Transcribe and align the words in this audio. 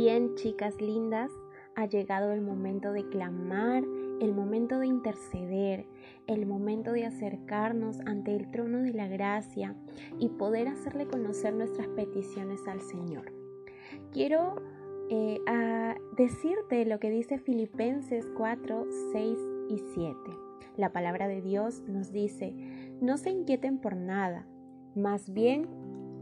Bien, 0.00 0.36
chicas 0.36 0.80
lindas, 0.80 1.32
ha 1.74 1.86
llegado 1.86 2.30
el 2.30 2.40
momento 2.40 2.92
de 2.92 3.08
clamar, 3.08 3.82
el 4.20 4.32
momento 4.32 4.78
de 4.78 4.86
interceder, 4.86 5.86
el 6.28 6.46
momento 6.46 6.92
de 6.92 7.04
acercarnos 7.04 7.98
ante 8.06 8.36
el 8.36 8.48
trono 8.52 8.78
de 8.78 8.92
la 8.92 9.08
gracia 9.08 9.74
y 10.20 10.28
poder 10.28 10.68
hacerle 10.68 11.08
conocer 11.08 11.52
nuestras 11.52 11.88
peticiones 11.88 12.60
al 12.68 12.80
Señor. 12.80 13.32
Quiero 14.12 14.62
eh, 15.10 15.40
decirte 16.16 16.86
lo 16.86 17.00
que 17.00 17.10
dice 17.10 17.40
Filipenses 17.40 18.24
4, 18.36 18.86
6 19.10 19.38
y 19.68 19.78
7. 19.94 20.16
La 20.76 20.92
palabra 20.92 21.26
de 21.26 21.42
Dios 21.42 21.82
nos 21.88 22.12
dice, 22.12 22.54
no 23.00 23.16
se 23.16 23.30
inquieten 23.30 23.80
por 23.80 23.96
nada, 23.96 24.46
más 24.94 25.32
bien, 25.32 25.66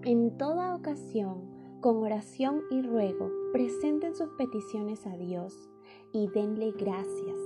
en 0.03 0.39
toda 0.39 0.75
ocasión, 0.75 1.55
con 1.83 1.99
oración 1.99 2.63
y 2.71 2.81
ruego, 2.81 3.31
presenten 3.57 4.15
sus 4.15 4.29
peticiones 4.33 5.07
a 5.07 5.17
Dios 5.17 5.71
y 6.13 6.29
denle 6.29 6.73
gracias. 6.73 7.39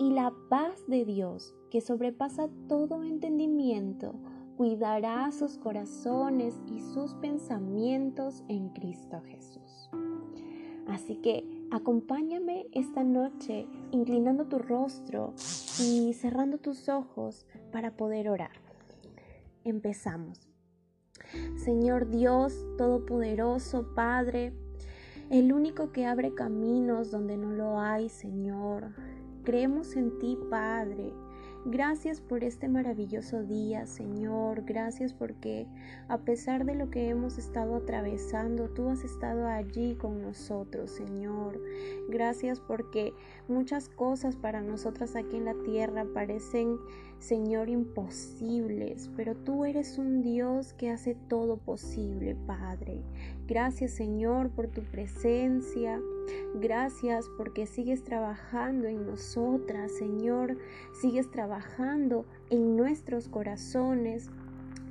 Y 0.00 0.10
la 0.10 0.34
paz 0.48 0.84
de 0.88 1.04
Dios, 1.04 1.54
que 1.70 1.80
sobrepasa 1.80 2.48
todo 2.68 3.04
entendimiento, 3.04 4.16
cuidará 4.56 5.30
sus 5.30 5.56
corazones 5.56 6.60
y 6.66 6.80
sus 6.80 7.14
pensamientos 7.14 8.42
en 8.48 8.70
Cristo 8.70 9.22
Jesús. 9.24 9.88
Así 10.88 11.14
que 11.14 11.44
acompáñame 11.70 12.66
esta 12.72 13.04
noche 13.04 13.68
inclinando 13.92 14.46
tu 14.46 14.58
rostro 14.58 15.34
y 15.80 16.12
cerrando 16.12 16.58
tus 16.58 16.88
ojos 16.88 17.46
para 17.70 17.96
poder 17.96 18.30
orar. 18.30 18.58
Empezamos. 19.62 20.40
Señor 21.54 22.10
Dios 22.10 22.66
Todopoderoso, 22.76 23.94
Padre, 23.94 24.52
el 25.30 25.52
único 25.52 25.92
que 25.92 26.06
abre 26.06 26.34
caminos 26.34 27.12
donde 27.12 27.36
no 27.36 27.52
lo 27.52 27.78
hay, 27.78 28.08
Señor. 28.08 28.90
Creemos 29.44 29.96
en 29.96 30.18
ti, 30.18 30.36
Padre. 30.50 31.12
Gracias 31.66 32.22
por 32.22 32.42
este 32.42 32.68
maravilloso 32.68 33.42
día, 33.42 33.86
Señor. 33.86 34.64
Gracias 34.64 35.12
porque 35.12 35.66
a 36.08 36.16
pesar 36.16 36.64
de 36.64 36.74
lo 36.74 36.90
que 36.90 37.10
hemos 37.10 37.36
estado 37.36 37.76
atravesando, 37.76 38.70
tú 38.70 38.88
has 38.88 39.04
estado 39.04 39.46
allí 39.46 39.94
con 39.94 40.22
nosotros, 40.22 40.90
Señor. 40.90 41.60
Gracias 42.08 42.60
porque 42.60 43.12
muchas 43.46 43.90
cosas 43.90 44.36
para 44.36 44.62
nosotras 44.62 45.14
aquí 45.16 45.36
en 45.36 45.44
la 45.44 45.54
tierra 45.62 46.06
parecen, 46.14 46.78
Señor, 47.18 47.68
imposibles, 47.68 49.10
pero 49.14 49.36
tú 49.36 49.66
eres 49.66 49.98
un 49.98 50.22
Dios 50.22 50.72
que 50.72 50.88
hace 50.88 51.14
todo 51.28 51.58
posible, 51.58 52.36
Padre. 52.46 53.02
Gracias, 53.50 53.90
Señor, 53.90 54.50
por 54.50 54.68
tu 54.68 54.82
presencia. 54.82 56.00
Gracias 56.54 57.28
porque 57.36 57.66
sigues 57.66 58.04
trabajando 58.04 58.86
en 58.86 59.04
nosotras, 59.04 59.90
Señor. 59.90 60.56
Sigues 60.92 61.32
trabajando 61.32 62.26
en 62.50 62.76
nuestros 62.76 63.28
corazones. 63.28 64.30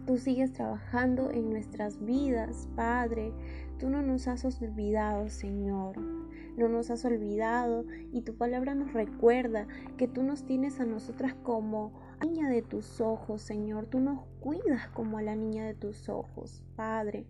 Tú 0.05 0.17
sigues 0.17 0.51
trabajando 0.51 1.31
en 1.31 1.49
nuestras 1.49 2.03
vidas, 2.03 2.67
Padre. 2.75 3.31
Tú 3.79 3.89
no 3.89 4.01
nos 4.01 4.27
has 4.27 4.43
olvidado, 4.43 5.29
Señor. 5.29 5.97
No 6.57 6.67
nos 6.67 6.91
has 6.91 7.05
olvidado 7.05 7.85
y 8.11 8.23
tu 8.23 8.35
palabra 8.35 8.75
nos 8.75 8.91
recuerda 8.91 9.67
que 9.95 10.09
tú 10.09 10.21
nos 10.21 10.43
tienes 10.43 10.81
a 10.81 10.85
nosotras 10.85 11.33
como 11.43 11.93
niña 12.21 12.49
de 12.49 12.61
tus 12.61 13.01
ojos, 13.01 13.41
Señor. 13.41 13.85
Tú 13.87 13.99
nos 13.99 14.19
cuidas 14.39 14.87
como 14.89 15.17
a 15.17 15.21
la 15.21 15.35
niña 15.35 15.65
de 15.65 15.73
tus 15.73 16.09
ojos, 16.09 16.63
Padre. 16.75 17.25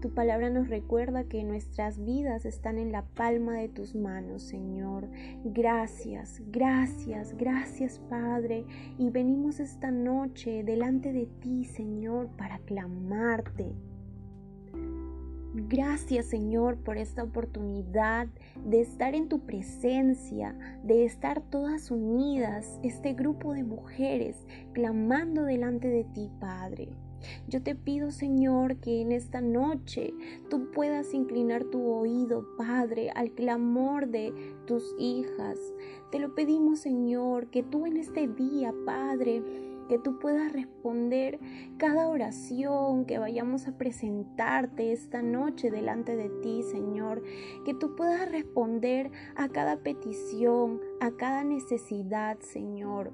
Tu 0.00 0.10
palabra 0.10 0.50
nos 0.50 0.68
recuerda 0.68 1.24
que 1.24 1.44
nuestras 1.44 2.04
vidas 2.04 2.44
están 2.44 2.78
en 2.78 2.92
la 2.92 3.02
palma 3.02 3.54
de 3.54 3.68
tus 3.68 3.94
manos, 3.94 4.42
Señor. 4.42 5.08
Gracias, 5.44 6.42
gracias, 6.50 7.36
gracias, 7.36 7.98
Padre. 8.08 8.64
Y 8.98 9.10
venimos 9.10 9.60
esta 9.60 9.90
noche 9.90 10.64
delante 10.64 11.12
de 11.12 11.26
ti, 11.26 11.64
Señor, 11.64 12.28
para 12.36 12.58
clamarte 12.60 13.74
Gracias 15.70 16.26
Señor 16.26 16.78
por 16.78 16.98
esta 16.98 17.22
oportunidad 17.22 18.26
de 18.64 18.80
estar 18.80 19.14
en 19.14 19.28
tu 19.28 19.46
presencia, 19.46 20.58
de 20.82 21.04
estar 21.04 21.42
todas 21.42 21.92
unidas, 21.92 22.80
este 22.82 23.12
grupo 23.12 23.52
de 23.52 23.62
mujeres, 23.62 24.48
clamando 24.72 25.44
delante 25.44 25.86
de 25.86 26.02
ti, 26.02 26.28
Padre. 26.40 26.88
Yo 27.46 27.62
te 27.62 27.76
pido, 27.76 28.10
Señor, 28.10 28.78
que 28.78 29.00
en 29.00 29.12
esta 29.12 29.40
noche 29.40 30.12
tú 30.48 30.72
puedas 30.72 31.14
inclinar 31.14 31.62
tu 31.62 31.86
oído, 31.86 32.44
Padre, 32.58 33.10
al 33.10 33.30
clamor 33.30 34.08
de 34.08 34.32
tus 34.66 34.96
hijas. 34.98 35.56
Te 36.10 36.18
lo 36.18 36.34
pedimos, 36.34 36.80
Señor, 36.80 37.48
que 37.48 37.62
tú 37.62 37.86
en 37.86 37.96
este 37.96 38.26
día, 38.26 38.74
Padre, 38.84 39.69
que 39.90 39.98
tú 39.98 40.20
puedas 40.20 40.52
responder 40.52 41.40
cada 41.76 42.06
oración 42.06 43.06
que 43.06 43.18
vayamos 43.18 43.66
a 43.66 43.76
presentarte 43.76 44.92
esta 44.92 45.20
noche 45.20 45.72
delante 45.72 46.14
de 46.14 46.28
ti, 46.28 46.62
Señor. 46.62 47.24
Que 47.64 47.74
tú 47.74 47.96
puedas 47.96 48.30
responder 48.30 49.10
a 49.34 49.48
cada 49.48 49.78
petición, 49.78 50.80
a 51.00 51.10
cada 51.10 51.42
necesidad, 51.42 52.38
Señor. 52.38 53.10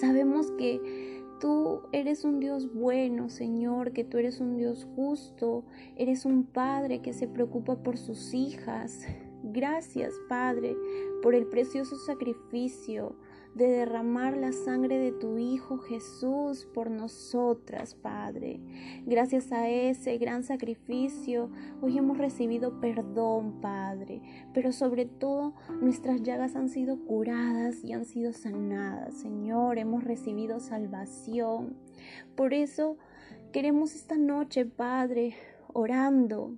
Sabemos 0.00 0.50
que 0.52 1.20
tú 1.40 1.82
eres 1.92 2.24
un 2.24 2.40
Dios 2.40 2.72
bueno, 2.72 3.28
Señor, 3.28 3.92
que 3.92 4.04
tú 4.04 4.16
eres 4.16 4.40
un 4.40 4.56
Dios 4.56 4.88
justo, 4.96 5.66
eres 5.94 6.24
un 6.24 6.44
Padre 6.44 7.02
que 7.02 7.12
se 7.12 7.28
preocupa 7.28 7.82
por 7.82 7.98
sus 7.98 8.32
hijas. 8.32 9.04
Gracias, 9.42 10.14
Padre, 10.26 10.74
por 11.22 11.34
el 11.34 11.44
precioso 11.44 11.96
sacrificio 11.96 13.14
de 13.58 13.66
derramar 13.66 14.36
la 14.36 14.52
sangre 14.52 14.98
de 14.98 15.10
tu 15.10 15.36
Hijo 15.36 15.78
Jesús 15.78 16.64
por 16.72 16.92
nosotras, 16.92 17.96
Padre. 17.96 18.60
Gracias 19.04 19.50
a 19.50 19.68
ese 19.68 20.16
gran 20.16 20.44
sacrificio, 20.44 21.50
hoy 21.82 21.98
hemos 21.98 22.18
recibido 22.18 22.80
perdón, 22.80 23.60
Padre, 23.60 24.22
pero 24.54 24.70
sobre 24.70 25.06
todo 25.06 25.54
nuestras 25.80 26.22
llagas 26.22 26.54
han 26.54 26.68
sido 26.68 27.04
curadas 27.04 27.82
y 27.82 27.92
han 27.92 28.04
sido 28.04 28.32
sanadas, 28.32 29.14
Señor, 29.14 29.78
hemos 29.78 30.04
recibido 30.04 30.60
salvación. 30.60 31.76
Por 32.36 32.54
eso 32.54 32.96
queremos 33.50 33.96
esta 33.96 34.16
noche, 34.16 34.66
Padre, 34.66 35.34
orando 35.72 36.54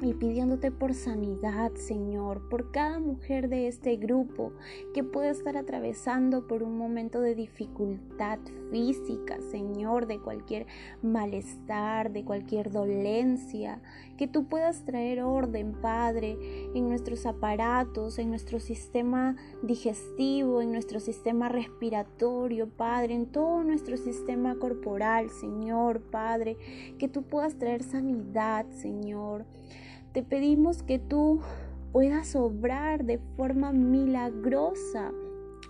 y 0.00 0.14
pidiéndote 0.14 0.70
por 0.70 0.94
sanidad, 0.94 1.72
Señor, 1.74 2.48
por 2.48 2.70
cada 2.70 3.00
mujer 3.00 3.48
de 3.48 3.66
este 3.66 3.96
grupo 3.96 4.52
que 4.94 5.02
pueda 5.02 5.30
estar 5.30 5.56
atravesando 5.56 6.46
por 6.46 6.62
un 6.62 6.78
momento 6.78 7.20
de 7.20 7.34
dificultad 7.34 8.38
física, 8.70 9.40
Señor, 9.50 10.06
de 10.06 10.20
cualquier 10.20 10.68
malestar, 11.02 12.12
de 12.12 12.24
cualquier 12.24 12.70
dolencia, 12.70 13.82
que 14.16 14.28
tú 14.28 14.46
puedas 14.46 14.84
traer 14.84 15.20
orden, 15.24 15.72
Padre, 15.72 16.38
en 16.74 16.88
nuestros 16.88 17.26
aparatos, 17.26 18.20
en 18.20 18.30
nuestro 18.30 18.60
sistema 18.60 19.34
digestivo, 19.64 20.62
en 20.62 20.70
nuestro 20.70 21.00
sistema 21.00 21.48
respiratorio, 21.48 22.68
Padre, 22.68 23.14
en 23.14 23.26
todo 23.26 23.64
nuestro 23.64 23.96
sistema 23.96 24.60
corporal, 24.60 25.28
Señor, 25.30 26.02
Padre, 26.02 26.56
que 27.00 27.08
tú 27.08 27.24
puedas 27.24 27.58
traer 27.58 27.82
sanidad, 27.82 28.64
Señor. 28.70 29.44
Te 30.18 30.24
pedimos 30.24 30.82
que 30.82 30.98
tú 30.98 31.38
puedas 31.92 32.34
obrar 32.34 33.04
de 33.04 33.18
forma 33.36 33.70
milagrosa. 33.70 35.12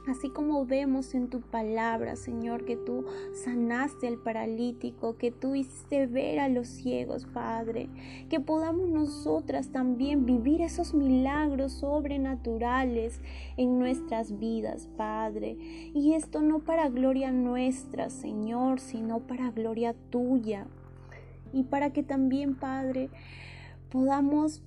Así 0.09 0.31
como 0.31 0.65
vemos 0.65 1.15
en 1.15 1.29
tu 1.29 1.43
palabra, 1.43 2.17
Señor, 2.17 2.65
que 2.65 2.75
tú 2.75 3.05
sanaste 3.45 4.09
al 4.09 4.17
paralítico, 4.17 5.19
que 5.19 5.31
tú 5.31 5.55
hiciste 5.55 6.07
ver 6.07 6.41
a 6.41 6.49
los 6.49 6.67
ciegos, 6.67 7.27
Padre, 7.27 7.91
que 8.31 8.41
podamos 8.41 8.89
nosotras 8.89 9.69
también 9.69 10.25
vivir 10.25 10.63
esos 10.63 10.95
milagros 10.95 11.73
sobrenaturales 11.73 13.21
en 13.59 13.79
nuestras 13.79 14.39
vidas, 14.39 14.89
Padre. 14.97 15.59
Y 15.93 16.15
esto 16.15 16.41
no 16.41 16.61
para 16.61 16.89
gloria 16.89 17.33
nuestra, 17.33 18.09
Señor, 18.09 18.81
sino 18.81 19.21
para 19.21 19.51
gloria 19.51 19.95
tuya. 20.09 20.67
Y 21.53 21.65
para 21.65 21.93
que 21.93 22.03
también, 22.03 22.55
Padre, 22.55 23.11
podamos 23.91 24.63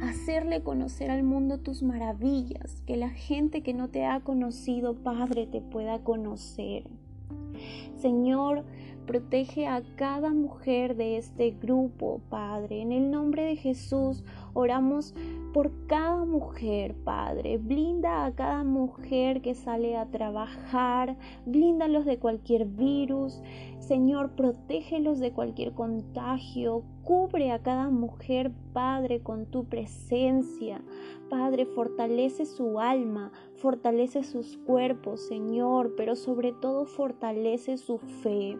hacerle 0.00 0.62
conocer 0.62 1.10
al 1.10 1.22
mundo 1.22 1.58
tus 1.58 1.82
maravillas, 1.82 2.82
que 2.86 2.96
la 2.96 3.10
gente 3.10 3.62
que 3.62 3.74
no 3.74 3.88
te 3.88 4.04
ha 4.04 4.20
conocido, 4.20 4.94
Padre, 4.94 5.46
te 5.46 5.60
pueda 5.60 6.00
conocer. 6.00 6.84
Señor, 7.96 8.64
protege 9.06 9.66
a 9.66 9.82
cada 9.96 10.30
mujer 10.30 10.96
de 10.96 11.16
este 11.16 11.50
grupo, 11.50 12.20
Padre. 12.28 12.80
En 12.80 12.92
el 12.92 13.10
nombre 13.10 13.44
de 13.44 13.56
Jesús 13.56 14.24
oramos 14.52 15.14
por 15.52 15.70
cada 15.86 16.24
mujer, 16.24 16.94
Padre. 17.04 17.58
Blinda 17.58 18.24
a 18.24 18.32
cada 18.32 18.64
mujer 18.64 19.42
que 19.42 19.54
sale 19.54 19.96
a 19.96 20.06
trabajar, 20.06 21.16
blíndalos 21.46 22.04
de 22.04 22.18
cualquier 22.18 22.66
virus. 22.66 23.40
Señor, 23.84 24.30
protégelos 24.30 25.18
de 25.20 25.32
cualquier 25.32 25.72
contagio. 25.72 26.84
Cubre 27.02 27.50
a 27.50 27.62
cada 27.62 27.90
mujer, 27.90 28.50
Padre, 28.72 29.22
con 29.22 29.44
tu 29.44 29.66
presencia. 29.66 30.82
Padre, 31.28 31.66
fortalece 31.66 32.46
su 32.46 32.80
alma, 32.80 33.30
fortalece 33.56 34.22
sus 34.22 34.56
cuerpos, 34.56 35.20
Señor, 35.20 35.94
pero 35.96 36.16
sobre 36.16 36.52
todo 36.52 36.86
fortalece 36.86 37.76
su 37.76 37.98
fe. 37.98 38.56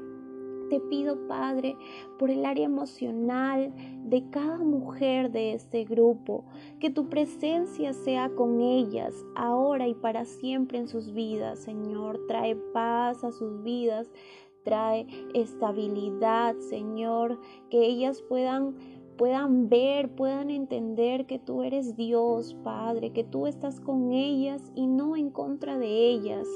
Te 0.71 0.81
pido, 0.81 1.27
Padre, 1.29 1.77
por 2.19 2.31
el 2.31 2.45
área 2.47 2.65
emocional 2.65 3.73
de 4.05 4.29
cada 4.31 4.59
mujer 4.59 5.31
de 5.31 5.53
este 5.53 5.85
grupo, 5.85 6.45
que 6.81 6.91
tu 6.91 7.09
presencia 7.09 7.93
sea 7.93 8.31
con 8.31 8.61
ellas, 8.61 9.15
ahora 9.37 9.87
y 9.89 9.95
para 9.95 10.25
siempre 10.25 10.79
en 10.79 10.89
sus 10.89 11.13
vidas, 11.13 11.59
Señor. 11.59 12.21
Trae 12.29 12.57
paz 12.57 13.25
a 13.25 13.33
sus 13.33 13.63
vidas, 13.63 14.11
trae 14.65 15.07
estabilidad, 15.35 16.57
Señor, 16.59 17.39
que 17.71 17.87
ellas 17.87 18.23
puedan 18.23 18.75
puedan 19.17 19.69
ver, 19.69 20.13
puedan 20.17 20.51
entender 20.51 21.27
que 21.27 21.39
tú 21.39 21.63
eres 21.63 21.95
Dios, 21.97 22.57
Padre, 22.65 23.13
que 23.13 23.23
tú 23.23 23.47
estás 23.47 23.81
con 23.81 24.13
ellas 24.13 24.73
y 24.75 24.89
no 24.89 25.15
en 25.15 25.31
contra 25.31 25.79
de 25.79 26.09
ellas. 26.09 26.49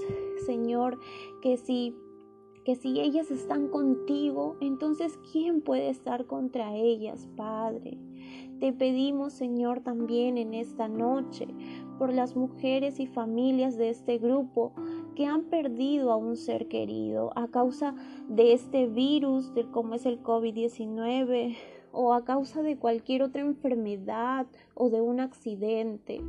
Señor, 0.45 0.99
que 1.41 1.57
si 1.57 1.95
que 2.65 2.75
si 2.77 3.01
ellas 3.01 3.31
están 3.31 3.69
contigo, 3.69 4.59
entonces 4.61 5.19
¿quién 5.33 5.63
puede 5.63 5.89
estar 5.89 6.27
contra 6.27 6.77
ellas, 6.77 7.27
Padre? 7.35 7.97
Te 8.61 8.75
pedimos, 8.75 9.33
Señor, 9.33 9.81
también 9.81 10.37
en 10.37 10.53
esta 10.53 10.87
noche 10.87 11.49
por 11.99 12.13
las 12.13 12.37
mujeres 12.37 13.01
y 13.01 13.07
familias 13.07 13.79
de 13.79 13.89
este 13.89 14.19
grupo 14.19 14.75
que 15.19 15.27
han 15.27 15.47
perdido 15.47 16.13
a 16.13 16.17
un 16.17 16.37
ser 16.37 16.69
querido 16.69 17.33
a 17.35 17.49
causa 17.49 17.93
de 18.29 18.53
este 18.53 18.87
virus, 18.87 19.53
de 19.53 19.69
cómo 19.69 19.95
es 19.95 20.07
el 20.07 20.23
COVID-19, 20.23 21.57
o 21.91 22.15
a 22.15 22.25
causa 22.25 22.63
de 22.63 22.77
cualquier 22.77 23.25
otra 23.25 23.43
enfermedad 23.43 24.47
o 24.75 24.91
de 24.91 25.01
un 25.01 25.19
accidente. 25.19 26.21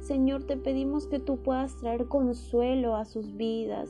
Señor, 0.00 0.42
te 0.42 0.56
pedimos 0.56 1.06
que 1.06 1.20
tú 1.20 1.36
puedas 1.36 1.76
traer 1.76 2.08
consuelo 2.08 2.96
a 2.96 3.04
sus 3.04 3.36
vidas. 3.36 3.88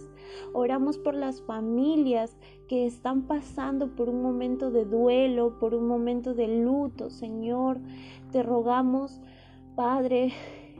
Oramos 0.52 0.98
por 0.98 1.14
las 1.14 1.40
familias 1.40 2.36
que 2.68 2.84
están 2.84 3.22
pasando 3.22 3.96
por 3.96 4.10
un 4.10 4.20
momento 4.20 4.70
de 4.70 4.84
duelo, 4.84 5.58
por 5.60 5.74
un 5.74 5.88
momento 5.88 6.34
de 6.34 6.48
luto. 6.48 7.08
Señor, 7.08 7.80
te 8.32 8.42
rogamos, 8.42 9.18
Padre, 9.76 10.34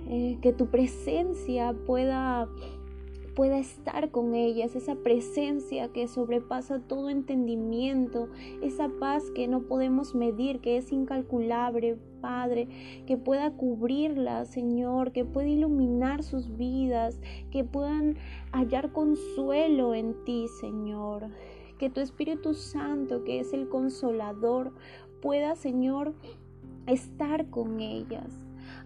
eh, 0.09 0.37
que 0.43 0.53
tu 0.53 0.67
presencia 0.67 1.75
pueda 1.87 2.51
pueda 3.35 3.59
estar 3.59 4.11
con 4.11 4.35
ellas, 4.35 4.77
esa 4.77 4.95
presencia 4.95 5.89
que 5.89 6.07
sobrepasa 6.09 6.81
todo 6.81 7.09
entendimiento, 7.09 8.29
esa 8.63 8.89
paz 8.89 9.31
que 9.31 9.49
no 9.49 9.63
podemos 9.63 10.15
medir, 10.15 10.61
que 10.61 10.77
es 10.77 10.93
incalculable, 10.93 11.97
Padre, 12.21 12.69
que 13.07 13.17
pueda 13.17 13.51
cubrirlas, 13.53 14.49
Señor, 14.49 15.13
que 15.13 15.25
pueda 15.25 15.49
iluminar 15.49 16.23
sus 16.23 16.57
vidas, 16.57 17.21
que 17.51 17.65
puedan 17.65 18.17
hallar 18.53 18.93
consuelo 18.93 19.95
en 19.95 20.15
ti, 20.25 20.47
Señor. 20.61 21.29
Que 21.79 21.91
tu 21.91 22.01
Espíritu 22.01 22.55
Santo, 22.55 23.25
que 23.25 23.41
es 23.41 23.53
el 23.53 23.69
consolador, 23.69 24.73
pueda, 25.21 25.57
Señor, 25.57 26.15
estar 26.87 27.51
con 27.51 27.81
ellas 27.81 28.42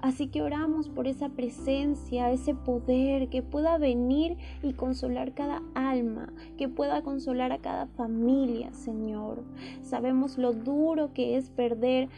Así 0.07 0.29
que 0.29 0.41
oramos 0.41 0.89
por 0.89 1.09
esa 1.09 1.31
presencia, 1.31 2.31
ese 2.31 2.55
poder 2.55 3.29
que 3.29 3.43
pueda 3.43 3.77
venir 3.77 4.37
y 4.63 4.73
consolar 4.73 5.35
cada 5.35 5.63
alma, 5.75 6.33
que 6.57 6.69
pueda 6.69 7.03
consolar 7.03 7.51
a 7.51 7.59
cada 7.59 7.89
familia, 7.89 8.73
Señor. 8.73 9.43
Sabemos 9.83 10.39
lo 10.39 10.53
duro 10.53 11.13
que 11.13 11.37
es 11.37 11.51
perder 11.51 12.09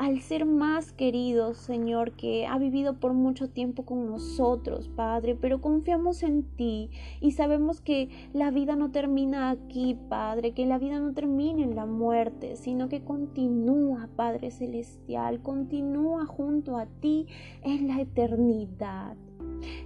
al 0.00 0.22
ser 0.22 0.46
más 0.46 0.92
querido, 0.92 1.52
Señor, 1.52 2.12
que 2.12 2.46
ha 2.46 2.56
vivido 2.56 2.98
por 2.98 3.12
mucho 3.12 3.50
tiempo 3.50 3.84
con 3.84 4.06
nosotros, 4.06 4.88
Padre, 4.88 5.36
pero 5.38 5.60
confiamos 5.60 6.22
en 6.22 6.42
ti 6.56 6.88
y 7.20 7.32
sabemos 7.32 7.82
que 7.82 8.08
la 8.32 8.50
vida 8.50 8.76
no 8.76 8.92
termina 8.92 9.50
aquí, 9.50 9.98
Padre, 10.08 10.54
que 10.54 10.64
la 10.64 10.78
vida 10.78 10.98
no 11.00 11.12
termina 11.12 11.62
en 11.62 11.76
la 11.76 11.84
muerte, 11.84 12.56
sino 12.56 12.88
que 12.88 13.04
continúa, 13.04 14.08
Padre 14.16 14.50
Celestial, 14.50 15.42
continúa 15.42 16.24
junto 16.24 16.78
a 16.78 16.86
ti 16.86 17.26
en 17.62 17.86
la 17.86 18.00
eternidad. 18.00 19.18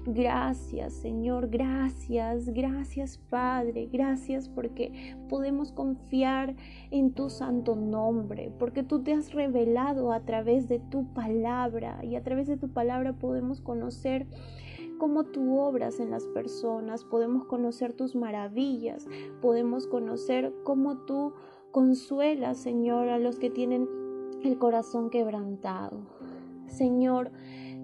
Gracias 0.06 0.92
Señor, 0.92 1.48
gracias, 1.48 2.48
gracias 2.50 3.18
Padre, 3.30 3.88
gracias 3.92 4.48
porque 4.48 5.16
podemos 5.28 5.72
confiar 5.72 6.54
en 6.90 7.12
tu 7.12 7.30
santo 7.30 7.76
nombre, 7.76 8.52
porque 8.58 8.82
tú 8.82 9.02
te 9.02 9.12
has 9.12 9.32
revelado 9.32 10.12
a 10.12 10.20
través 10.20 10.68
de 10.68 10.78
tu 10.78 11.12
palabra 11.14 12.04
y 12.04 12.16
a 12.16 12.22
través 12.22 12.46
de 12.46 12.56
tu 12.56 12.68
palabra 12.68 13.14
podemos 13.14 13.60
conocer 13.60 14.26
cómo 14.98 15.24
tú 15.24 15.58
obras 15.58 16.00
en 16.00 16.10
las 16.10 16.24
personas, 16.28 17.04
podemos 17.04 17.44
conocer 17.44 17.92
tus 17.92 18.14
maravillas, 18.14 19.06
podemos 19.40 19.86
conocer 19.86 20.54
cómo 20.64 20.98
tú 20.98 21.32
consuelas, 21.72 22.58
Señor, 22.58 23.08
a 23.08 23.18
los 23.18 23.38
que 23.38 23.50
tienen 23.50 23.88
el 24.44 24.58
corazón 24.58 25.10
quebrantado. 25.10 26.00
Señor, 26.68 27.32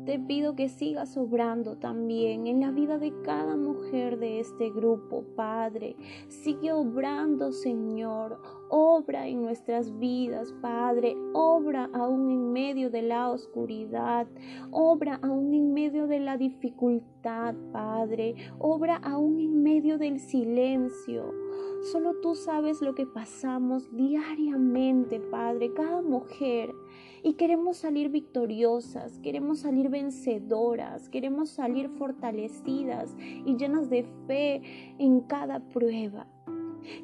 te 0.04 0.18
pido 0.18 0.54
que 0.54 0.68
sigas 0.68 1.16
obrando 1.16 1.76
también 1.76 2.46
en 2.46 2.60
la 2.60 2.70
vida 2.70 2.98
de 2.98 3.12
cada 3.22 3.56
mujer 3.56 4.18
de 4.18 4.40
este 4.40 4.70
grupo, 4.70 5.24
Padre. 5.36 5.96
Sigue 6.28 6.72
obrando, 6.72 7.52
Señor. 7.52 8.40
Obra 8.70 9.26
en 9.26 9.42
nuestras 9.42 9.98
vidas, 9.98 10.54
Padre. 10.60 11.16
Obra 11.34 11.90
aún 11.92 12.30
en 12.30 12.52
medio 12.52 12.90
de 12.90 13.02
la 13.02 13.28
oscuridad. 13.30 14.26
Obra 14.70 15.18
aún 15.22 15.52
en 15.54 15.72
medio 15.72 16.06
de 16.06 16.20
la 16.20 16.36
dificultad, 16.36 17.54
Padre. 17.72 18.34
Obra 18.58 18.96
aún 18.96 19.40
en 19.40 19.62
medio 19.62 19.98
del 19.98 20.20
silencio. 20.20 21.49
Solo 21.82 22.14
tú 22.20 22.34
sabes 22.34 22.82
lo 22.82 22.94
que 22.94 23.06
pasamos 23.06 23.90
diariamente, 23.96 25.18
Padre, 25.18 25.72
cada 25.72 26.02
mujer 26.02 26.74
y 27.22 27.34
queremos 27.34 27.78
salir 27.78 28.10
victoriosas, 28.10 29.18
queremos 29.20 29.60
salir 29.60 29.88
vencedoras, 29.88 31.08
queremos 31.08 31.48
salir 31.48 31.88
fortalecidas 31.88 33.16
y 33.18 33.56
llenas 33.56 33.88
de 33.88 34.04
fe 34.26 34.62
en 34.98 35.20
cada 35.20 35.60
prueba. 35.60 36.26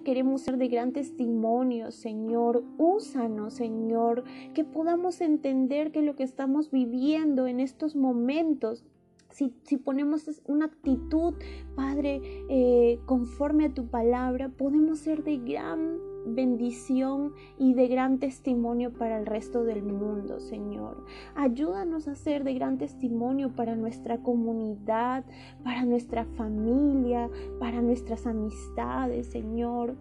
Queremos 0.04 0.42
ser 0.42 0.56
de 0.56 0.68
gran 0.68 0.92
testimonio, 0.92 1.90
Señor. 1.90 2.64
Úsanos, 2.78 3.54
Señor, 3.54 4.24
que 4.54 4.64
podamos 4.64 5.20
entender 5.20 5.90
que 5.90 6.02
lo 6.02 6.16
que 6.16 6.22
estamos 6.22 6.70
viviendo 6.70 7.46
en 7.46 7.60
estos 7.60 7.96
momentos 7.96 8.84
si, 9.30 9.54
si, 9.64 9.76
ponemos 9.76 10.42
una 10.46 10.66
actitud, 10.66 11.34
Padre, 11.74 12.20
eh, 12.48 12.98
conforme 13.06 13.66
a 13.66 13.74
tu 13.74 13.88
palabra, 13.88 14.48
podemos 14.48 14.98
ser 15.00 15.24
de 15.24 15.38
gran 15.38 15.98
bendición 16.26 17.32
y 17.58 17.74
de 17.74 17.88
gran 17.88 18.18
testimonio 18.18 18.92
para 18.92 19.18
el 19.18 19.26
resto 19.26 19.64
del 19.64 19.82
mundo, 19.82 20.40
Señor. 20.40 21.04
Ayúdanos 21.34 22.08
a 22.08 22.14
ser 22.14 22.44
de 22.44 22.54
gran 22.54 22.78
testimonio 22.78 23.54
para 23.54 23.76
nuestra 23.76 24.18
comunidad, 24.18 25.24
para 25.62 25.84
nuestra 25.84 26.24
familia, 26.24 27.30
para 27.60 27.80
nuestras 27.80 28.26
amistades, 28.26 29.28
Señor. 29.28 29.96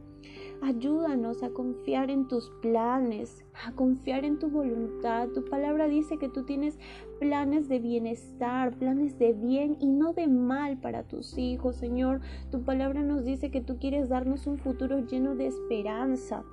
Ayúdanos 0.65 1.43
a 1.43 1.51
confiar 1.51 2.10
en 2.10 2.27
tus 2.27 2.50
planes, 2.63 3.45
a 3.67 3.72
confiar 3.74 4.25
en 4.25 4.39
tu 4.39 4.50
voluntad. 4.50 5.27
Tu 5.27 5.45
palabra 5.45 5.88
dice 5.88 6.17
que 6.17 6.27
tú 6.27 6.43
tienes 6.43 6.79
planes 7.19 7.69
de 7.69 7.77
bienestar, 7.77 8.75
planes 8.75 9.19
de 9.19 9.34
bien 9.34 9.77
y 9.79 9.91
no 9.91 10.13
de 10.13 10.25
mal 10.27 10.79
para 10.79 11.03
tus 11.03 11.38
hijos, 11.38 11.75
Señor. 11.75 12.19
Tu 12.50 12.63
palabra 12.63 13.03
nos 13.03 13.24
dice 13.24 13.51
que 13.51 13.62
tú 13.62 13.77
quieres 13.77 14.10
darnos 14.10 14.48
un 14.48 14.57
futuro 14.57 15.05
lleno 15.05 15.36
de 15.36 15.45
esperanza. 15.45 16.43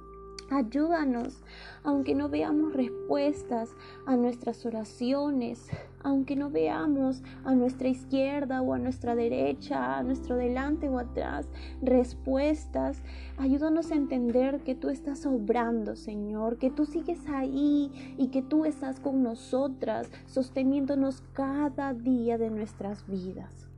Ayúdanos, 0.50 1.42
aunque 1.82 2.14
no 2.14 2.28
veamos 2.28 2.74
respuestas 2.74 3.74
a 4.04 4.16
nuestras 4.16 4.66
oraciones, 4.66 5.70
aunque 6.02 6.36
no 6.36 6.50
veamos 6.50 7.22
a 7.44 7.54
nuestra 7.54 7.88
izquierda 7.88 8.62
o 8.62 8.74
a 8.74 8.78
nuestra 8.78 9.14
derecha, 9.14 9.98
a 9.98 10.02
nuestro 10.02 10.36
delante 10.36 10.88
o 10.88 10.98
atrás 10.98 11.48
respuestas, 11.80 13.02
ayúdanos 13.38 13.90
a 13.90 13.96
entender 13.96 14.60
que 14.60 14.74
tú 14.74 14.88
estás 14.88 15.26
obrando, 15.26 15.96
Señor, 15.96 16.58
que 16.58 16.70
tú 16.70 16.86
sigues 16.86 17.28
ahí 17.28 18.14
y 18.18 18.28
que 18.28 18.42
tú 18.42 18.64
estás 18.64 19.00
con 19.00 19.22
nosotras, 19.22 20.10
sosteniéndonos 20.26 21.22
cada 21.32 21.94
día 21.94 22.38
de 22.38 22.50
nuestras 22.50 23.06
vidas. 23.06 23.68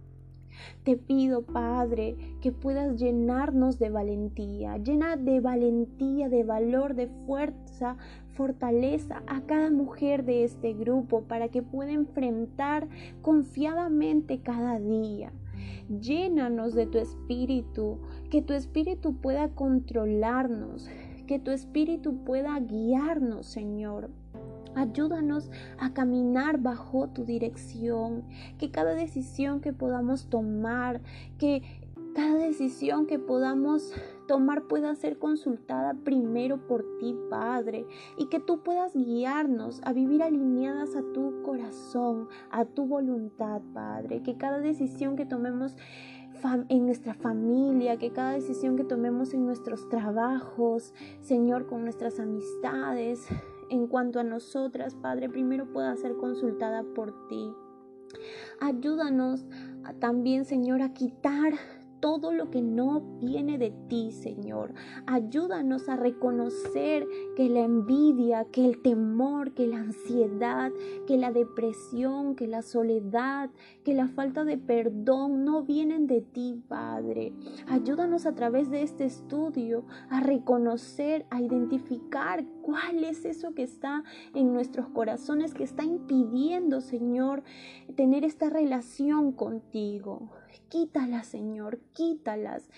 Te 0.85 0.97
pido, 0.97 1.43
Padre, 1.43 2.17
que 2.41 2.53
puedas 2.53 3.01
llenarnos 3.01 3.79
de 3.79 3.91
valentía, 3.91 4.77
llena 4.79 5.17
de 5.17 5.41
valentía, 5.41 6.29
de 6.29 6.45
valor, 6.45 6.95
de 6.95 7.09
fuerza, 7.27 7.97
fortaleza 8.35 9.23
a 9.27 9.41
cada 9.43 9.71
mujer 9.71 10.25
de 10.25 10.45
este 10.45 10.75
grupo 10.75 11.23
para 11.23 11.49
que 11.49 11.63
pueda 11.63 11.93
enfrentar 11.93 12.89
confiadamente 13.23 14.41
cada 14.41 14.79
día 14.79 15.33
Llénanos 15.89 16.75
de 16.75 16.87
tu 16.87 16.97
espíritu, 16.99 17.99
que 18.31 18.41
tu 18.41 18.55
espíritu 18.55 19.17
pueda 19.17 19.51
controlarnos, 19.51 20.89
que 21.27 21.39
tu 21.39 21.51
espíritu 21.51 22.25
pueda 22.25 22.59
guiarnos, 22.59 23.47
Señor. 23.47 24.11
Ayúdanos 24.75 25.51
a 25.79 25.93
caminar 25.93 26.59
bajo 26.59 27.09
tu 27.09 27.25
dirección, 27.25 28.25
que 28.59 28.71
cada 28.71 28.95
decisión 28.95 29.61
que 29.61 29.73
podamos 29.73 30.27
tomar, 30.31 31.03
que 31.39 31.63
cada 32.15 32.39
decisión 32.39 33.07
que 33.07 33.19
podamos 33.19 33.93
tomar 34.27 34.65
pueda 34.65 34.95
ser 34.95 35.19
consultada 35.19 35.95
primero 36.05 36.67
por 36.67 36.85
ti, 36.99 37.17
Padre, 37.31 37.87
y 38.17 38.27
que 38.27 38.41
tú 38.41 38.63
puedas 38.63 38.95
guiarnos 38.95 39.81
a 39.85 39.93
vivir 39.93 40.23
alineadas 40.23 40.97
a 40.97 41.03
tu 41.13 41.43
corazón, 41.43 42.29
a 42.51 42.65
tu 42.65 42.87
voluntad, 42.87 43.61
Padre, 43.73 44.23
que 44.23 44.37
cada 44.37 44.59
decisión 44.59 45.17
que 45.17 45.27
tomemos 45.27 45.77
en 46.69 46.85
nuestra 46.85 47.15
familia, 47.15 47.97
que 47.97 48.13
cada 48.13 48.33
decisión 48.33 48.77
que 48.77 48.85
tomemos 48.85 49.33
en 49.33 49.47
nuestros 49.47 49.89
trabajos, 49.89 50.93
Señor, 51.21 51.67
con 51.67 51.85
nuestras 51.85 52.21
amistades, 52.21 53.27
en 53.71 53.87
cuanto 53.87 54.21
a 54.21 54.25
nosotras, 54.25 54.95
Padre, 54.95 55.31
primero 55.31 55.73
pueda 55.73 55.97
ser 55.97 56.17
consultada 56.17 56.83
por 56.95 57.29
ti. 57.29 57.53
Ayúdanos 58.61 59.47
también, 60.01 60.45
Señor, 60.45 60.83
a 60.83 60.93
quitar 60.93 61.55
todo 62.05 62.33
lo 62.33 62.51
que 62.51 62.61
no 62.61 63.01
viene 63.19 63.57
de 63.57 63.73
ti, 63.89 64.13
Señor. 64.13 64.75
Ayúdanos 65.07 65.89
a 65.89 65.97
reconocer 65.97 67.09
que 67.35 67.49
la 67.49 67.61
envidia, 67.61 68.45
que 68.53 68.67
el 68.67 68.83
temor, 68.83 69.55
que 69.55 69.67
la 69.67 69.79
ansiedad, 69.79 70.71
que 71.07 71.17
la 71.17 71.33
depresión, 71.33 72.37
que 72.37 72.47
la 72.47 72.61
soledad, 72.61 73.49
que 73.85 73.95
la 73.95 74.09
falta 74.09 74.45
de 74.45 74.59
perdón 74.59 75.47
no 75.47 75.63
vienen 75.63 76.07
de 76.07 76.21
ti, 76.21 76.63
Padre. 76.69 77.33
Ayúdanos 77.69 78.27
a 78.27 78.35
través 78.35 78.69
de 78.69 78.83
este 78.83 79.07
estudio 79.07 79.87
a 80.11 80.21
reconocer, 80.21 81.25
a 81.31 81.41
identificar 81.41 82.45
cuál 82.61 83.03
es 83.03 83.25
eso 83.25 83.55
que 83.55 83.63
está 83.63 84.05
en 84.35 84.53
nuestros 84.53 84.91
corazones, 84.91 85.55
que 85.55 85.65
está 85.65 85.85
impidiendo, 85.85 86.83
Señor, 86.83 87.45
tener 87.97 88.27
esta 88.27 88.51
relación 88.51 89.33
contigo. 89.33 90.29
Quítalas, 90.69 91.27
Señor, 91.27 91.79
quítalas. 91.93 92.69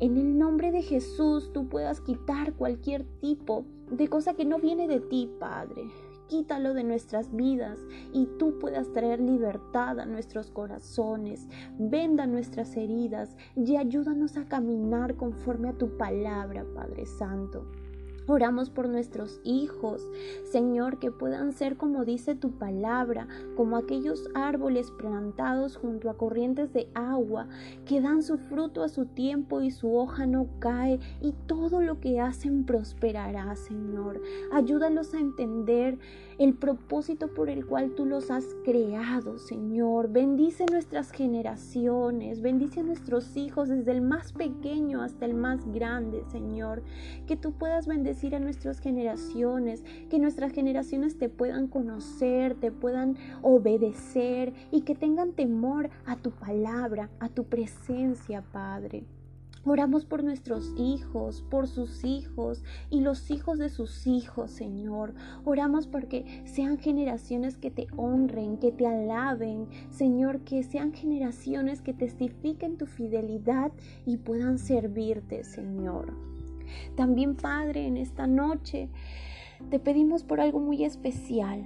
En 0.00 0.16
el 0.16 0.38
nombre 0.38 0.70
de 0.70 0.82
Jesús 0.82 1.52
tú 1.52 1.68
puedas 1.68 2.00
quitar 2.00 2.54
cualquier 2.54 3.04
tipo 3.20 3.64
de 3.90 4.08
cosa 4.08 4.34
que 4.34 4.44
no 4.44 4.58
viene 4.58 4.88
de 4.88 5.00
ti, 5.00 5.30
Padre. 5.38 5.84
Quítalo 6.28 6.72
de 6.72 6.84
nuestras 6.84 7.34
vidas 7.34 7.78
y 8.12 8.26
tú 8.38 8.58
puedas 8.58 8.90
traer 8.92 9.20
libertad 9.20 10.00
a 10.00 10.06
nuestros 10.06 10.50
corazones. 10.50 11.46
Venda 11.78 12.26
nuestras 12.26 12.74
heridas 12.76 13.36
y 13.54 13.76
ayúdanos 13.76 14.36
a 14.36 14.46
caminar 14.46 15.16
conforme 15.16 15.68
a 15.68 15.76
tu 15.76 15.96
palabra, 15.98 16.64
Padre 16.74 17.04
Santo. 17.04 17.66
Oramos 18.28 18.70
por 18.70 18.88
nuestros 18.88 19.40
hijos, 19.42 20.08
Señor, 20.44 21.00
que 21.00 21.10
puedan 21.10 21.52
ser 21.52 21.76
como 21.76 22.04
dice 22.04 22.36
tu 22.36 22.52
palabra, 22.52 23.26
como 23.56 23.76
aquellos 23.76 24.28
árboles 24.34 24.92
plantados 24.92 25.76
junto 25.76 26.08
a 26.08 26.16
corrientes 26.16 26.72
de 26.72 26.88
agua, 26.94 27.48
que 27.84 28.00
dan 28.00 28.22
su 28.22 28.38
fruto 28.38 28.84
a 28.84 28.88
su 28.88 29.06
tiempo 29.06 29.60
y 29.60 29.72
su 29.72 29.96
hoja 29.96 30.26
no 30.26 30.46
cae, 30.60 31.00
y 31.20 31.34
todo 31.46 31.80
lo 31.80 31.98
que 31.98 32.20
hacen 32.20 32.64
prosperará, 32.64 33.56
Señor. 33.56 34.22
Ayúdalos 34.52 35.14
a 35.14 35.18
entender 35.18 35.98
el 36.38 36.54
propósito 36.54 37.28
por 37.34 37.50
el 37.50 37.66
cual 37.66 37.94
tú 37.94 38.06
los 38.06 38.30
has 38.30 38.46
creado, 38.64 39.38
Señor. 39.38 40.10
Bendice 40.12 40.64
nuestras 40.70 41.10
generaciones, 41.10 42.40
bendice 42.40 42.80
a 42.80 42.84
nuestros 42.84 43.36
hijos 43.36 43.68
desde 43.68 43.90
el 43.90 44.00
más 44.00 44.32
pequeño 44.32 45.02
hasta 45.02 45.24
el 45.24 45.34
más 45.34 45.66
grande, 45.72 46.22
Señor. 46.30 46.82
Que 47.26 47.36
tú 47.36 47.52
puedas 47.52 47.86
bendecir 47.86 48.11
decir 48.12 48.34
a 48.34 48.40
nuestras 48.40 48.78
generaciones, 48.78 49.82
que 50.10 50.18
nuestras 50.18 50.52
generaciones 50.52 51.16
te 51.18 51.30
puedan 51.30 51.66
conocer, 51.66 52.54
te 52.54 52.70
puedan 52.70 53.16
obedecer 53.40 54.52
y 54.70 54.82
que 54.82 54.94
tengan 54.94 55.32
temor 55.32 55.88
a 56.04 56.16
tu 56.16 56.30
palabra, 56.30 57.08
a 57.20 57.30
tu 57.30 57.44
presencia, 57.44 58.42
Padre. 58.52 59.04
Oramos 59.64 60.04
por 60.04 60.24
nuestros 60.24 60.74
hijos, 60.76 61.42
por 61.48 61.68
sus 61.68 62.04
hijos 62.04 62.64
y 62.90 63.00
los 63.00 63.30
hijos 63.30 63.58
de 63.58 63.68
sus 63.68 64.08
hijos, 64.08 64.50
Señor. 64.50 65.14
Oramos 65.44 65.86
porque 65.86 66.42
sean 66.44 66.78
generaciones 66.78 67.56
que 67.56 67.70
te 67.70 67.86
honren, 67.96 68.58
que 68.58 68.72
te 68.72 68.86
alaben, 68.88 69.68
Señor, 69.90 70.40
que 70.40 70.64
sean 70.64 70.92
generaciones 70.92 71.80
que 71.80 71.94
testifiquen 71.94 72.76
tu 72.76 72.86
fidelidad 72.86 73.70
y 74.04 74.16
puedan 74.16 74.58
servirte, 74.58 75.44
Señor. 75.44 76.12
También, 76.96 77.36
Padre, 77.36 77.86
en 77.86 77.96
esta 77.96 78.26
noche 78.26 78.88
te 79.70 79.78
pedimos 79.78 80.24
por 80.24 80.40
algo 80.40 80.60
muy 80.60 80.84
especial. 80.84 81.64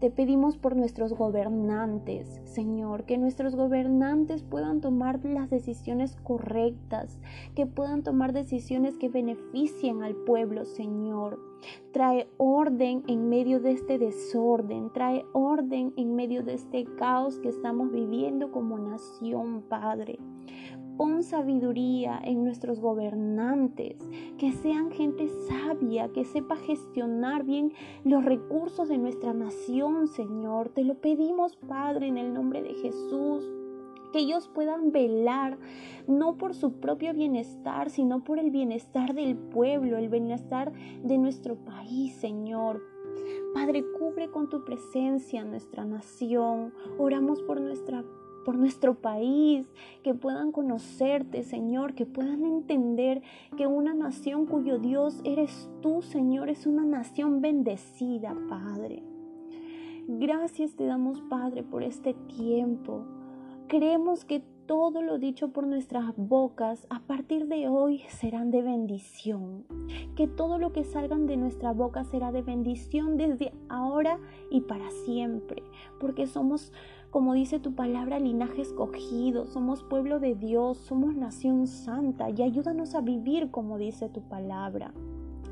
Te 0.00 0.10
pedimos 0.10 0.58
por 0.58 0.76
nuestros 0.76 1.14
gobernantes, 1.14 2.42
Señor, 2.44 3.04
que 3.04 3.16
nuestros 3.16 3.56
gobernantes 3.56 4.42
puedan 4.42 4.82
tomar 4.82 5.24
las 5.24 5.48
decisiones 5.48 6.16
correctas, 6.16 7.18
que 7.54 7.64
puedan 7.64 8.02
tomar 8.02 8.34
decisiones 8.34 8.98
que 8.98 9.08
beneficien 9.08 10.02
al 10.02 10.14
pueblo, 10.14 10.66
Señor. 10.66 11.38
Trae 11.92 12.28
orden 12.36 13.04
en 13.08 13.30
medio 13.30 13.58
de 13.58 13.70
este 13.70 13.98
desorden, 13.98 14.92
trae 14.92 15.24
orden 15.32 15.94
en 15.96 16.14
medio 16.14 16.42
de 16.42 16.52
este 16.52 16.84
caos 16.98 17.38
que 17.38 17.48
estamos 17.48 17.90
viviendo 17.90 18.52
como 18.52 18.76
nación, 18.78 19.62
Padre. 19.62 20.18
Pon 20.96 21.22
sabiduría 21.22 22.18
en 22.24 22.44
nuestros 22.44 22.80
gobernantes, 22.80 23.96
que 24.38 24.52
sean 24.52 24.90
gente 24.90 25.28
sabia, 25.48 26.08
que 26.08 26.24
sepa 26.24 26.56
gestionar 26.56 27.44
bien 27.44 27.72
los 28.04 28.24
recursos 28.24 28.88
de 28.88 28.98
nuestra 28.98 29.34
nación, 29.34 30.08
Señor. 30.08 30.70
Te 30.70 30.84
lo 30.84 30.94
pedimos, 30.94 31.56
Padre, 31.56 32.06
en 32.08 32.16
el 32.16 32.32
nombre 32.32 32.62
de 32.62 32.74
Jesús 32.74 33.44
que 34.12 34.20
ellos 34.20 34.48
puedan 34.48 34.92
velar 34.92 35.58
no 36.06 36.38
por 36.38 36.54
su 36.54 36.80
propio 36.80 37.12
bienestar, 37.12 37.90
sino 37.90 38.22
por 38.22 38.38
el 38.38 38.50
bienestar 38.50 39.14
del 39.14 39.36
pueblo, 39.36 39.98
el 39.98 40.08
bienestar 40.08 40.72
de 41.02 41.18
nuestro 41.18 41.56
país, 41.56 42.14
Señor. 42.14 42.82
Padre, 43.54 43.84
cubre 43.98 44.30
con 44.30 44.48
tu 44.48 44.64
presencia 44.64 45.44
nuestra 45.44 45.84
nación. 45.84 46.72
Oramos 46.98 47.42
por 47.42 47.60
nuestra 47.60 48.04
por 48.46 48.56
nuestro 48.56 48.94
país, 48.94 49.66
que 50.04 50.14
puedan 50.14 50.52
conocerte, 50.52 51.42
Señor, 51.42 51.94
que 51.94 52.06
puedan 52.06 52.44
entender 52.44 53.20
que 53.56 53.66
una 53.66 53.92
nación 53.92 54.46
cuyo 54.46 54.78
Dios 54.78 55.20
eres 55.24 55.68
tú, 55.82 56.00
Señor, 56.00 56.48
es 56.48 56.64
una 56.64 56.84
nación 56.84 57.40
bendecida, 57.40 58.36
Padre. 58.48 59.02
Gracias 60.06 60.76
te 60.76 60.86
damos, 60.86 61.20
Padre, 61.22 61.64
por 61.64 61.82
este 61.82 62.14
tiempo. 62.14 63.04
Creemos 63.66 64.24
que 64.24 64.44
todo 64.66 65.00
lo 65.00 65.18
dicho 65.18 65.48
por 65.52 65.66
nuestras 65.66 66.12
bocas 66.16 66.86
a 66.90 67.00
partir 67.00 67.46
de 67.46 67.68
hoy 67.68 68.02
serán 68.08 68.50
de 68.50 68.62
bendición. 68.62 69.64
Que 70.16 70.26
todo 70.26 70.58
lo 70.58 70.72
que 70.72 70.84
salgan 70.84 71.26
de 71.26 71.36
nuestra 71.36 71.72
boca 71.72 72.04
será 72.04 72.32
de 72.32 72.42
bendición 72.42 73.16
desde 73.16 73.52
ahora 73.68 74.18
y 74.50 74.62
para 74.62 74.90
siempre. 75.04 75.62
Porque 76.00 76.26
somos 76.26 76.72
como 77.10 77.32
dice 77.32 77.60
tu 77.60 77.74
palabra, 77.74 78.18
linaje 78.18 78.60
escogido, 78.60 79.46
somos 79.46 79.82
pueblo 79.84 80.18
de 80.20 80.34
Dios, 80.34 80.76
somos 80.76 81.14
nación 81.14 81.66
santa 81.66 82.28
y 82.28 82.42
ayúdanos 82.42 82.94
a 82.94 83.00
vivir 83.00 83.50
como 83.50 83.78
dice 83.78 84.08
tu 84.08 84.20
palabra. 84.22 84.92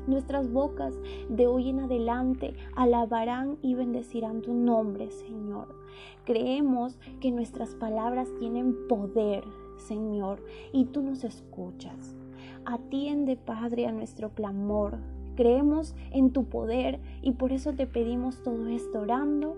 Nuestras 0.07 0.51
bocas 0.51 0.93
de 1.29 1.47
hoy 1.47 1.69
en 1.69 1.79
adelante 1.79 2.53
alabarán 2.75 3.57
y 3.61 3.73
bendecirán 3.73 4.41
tu 4.41 4.53
nombre, 4.53 5.09
Señor. 5.09 5.67
Creemos 6.25 6.99
que 7.19 7.31
nuestras 7.31 7.75
palabras 7.75 8.29
tienen 8.39 8.87
poder, 8.87 9.43
Señor, 9.77 10.43
y 10.71 10.85
tú 10.85 11.01
nos 11.01 11.23
escuchas. 11.23 12.15
Atiende, 12.65 13.35
Padre, 13.35 13.87
a 13.87 13.91
nuestro 13.91 14.29
clamor. 14.29 14.97
Creemos 15.35 15.95
en 16.11 16.31
tu 16.31 16.45
poder 16.45 16.99
y 17.21 17.31
por 17.31 17.51
eso 17.51 17.73
te 17.73 17.87
pedimos 17.87 18.41
todo 18.41 18.67
esto 18.67 19.01
orando 19.01 19.57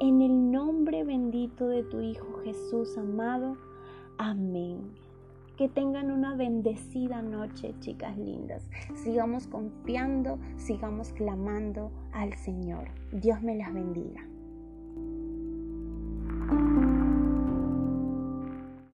en 0.00 0.22
el 0.22 0.50
nombre 0.50 1.04
bendito 1.04 1.68
de 1.68 1.82
tu 1.82 2.00
Hijo 2.00 2.40
Jesús 2.44 2.96
amado. 2.96 3.56
Amén. 4.16 5.07
Que 5.58 5.68
tengan 5.68 6.12
una 6.12 6.36
bendecida 6.36 7.20
noche, 7.20 7.74
chicas 7.80 8.16
lindas. 8.16 8.70
Sigamos 8.94 9.48
confiando, 9.48 10.38
sigamos 10.56 11.12
clamando 11.12 11.90
al 12.12 12.32
Señor. 12.34 12.88
Dios 13.10 13.42
me 13.42 13.56
las 13.56 13.74
bendiga. 13.74 14.24